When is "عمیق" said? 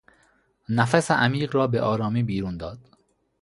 1.11-1.55